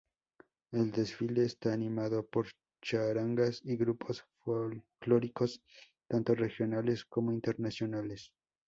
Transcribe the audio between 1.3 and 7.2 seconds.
está animado por charangas y grupos folclóricos, tanto regionales